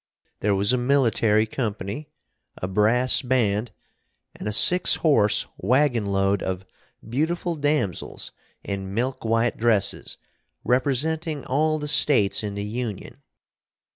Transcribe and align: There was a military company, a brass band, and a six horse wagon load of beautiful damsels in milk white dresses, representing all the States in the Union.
There 0.39 0.55
was 0.55 0.73
a 0.73 0.79
military 0.79 1.45
company, 1.45 2.09
a 2.57 2.67
brass 2.67 3.21
band, 3.21 3.69
and 4.35 4.47
a 4.47 4.51
six 4.51 4.95
horse 4.95 5.45
wagon 5.59 6.07
load 6.07 6.41
of 6.41 6.65
beautiful 7.07 7.55
damsels 7.55 8.31
in 8.63 8.95
milk 8.95 9.23
white 9.23 9.57
dresses, 9.57 10.17
representing 10.63 11.45
all 11.45 11.77
the 11.77 11.87
States 11.87 12.41
in 12.43 12.55
the 12.55 12.63
Union. 12.65 13.21